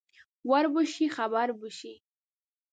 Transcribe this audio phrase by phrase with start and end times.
[0.49, 1.93] ور به شې خبر به شې